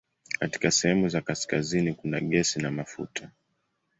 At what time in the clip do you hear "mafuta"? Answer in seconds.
2.71-3.29